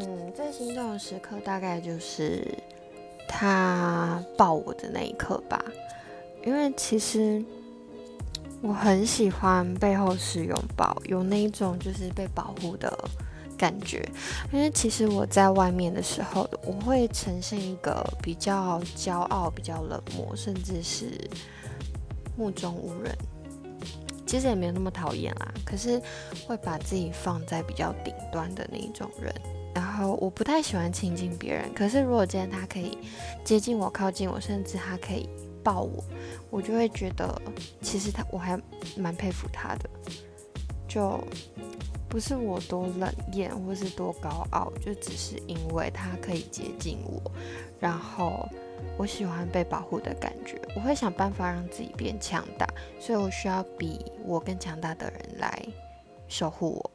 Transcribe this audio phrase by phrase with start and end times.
[0.00, 2.46] 嗯，最心动的时刻大概就是
[3.26, 5.62] 他抱我的那一刻吧，
[6.44, 7.44] 因为其实
[8.62, 12.96] 我很喜欢背后是拥抱，有那一种就是被保护的
[13.56, 14.08] 感觉。
[14.52, 21.10] 因为其实我在外面的时候，我会呈现一个比较骄傲、比较冷漠，甚至是
[22.36, 23.16] 目中无人。
[24.26, 26.00] 其实也没有那么讨厌啦，可是
[26.46, 29.34] 会把自己放在比较顶端的那一种人。
[29.78, 32.98] 然后我不太喜欢亲近别人，可是如果今天他可以
[33.44, 35.28] 接近我、靠近我，甚至他可以
[35.62, 36.02] 抱我，
[36.50, 37.40] 我就会觉得
[37.80, 38.60] 其实他我还
[38.96, 39.88] 蛮佩服他的。
[40.88, 41.22] 就
[42.08, 47.30] 不是我多冷艳或是多高傲，就只是因为他可以接近我，
[47.78, 48.48] 然后。
[48.96, 52.66] 我喜欢被保护的感觉，我会想办法让自己变强大，
[52.98, 55.66] 所以我需要比我更强大的人来
[56.28, 56.90] 守护我。